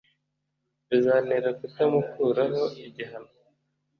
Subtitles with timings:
[0.87, 3.31] bizantera kutamukuraho igihano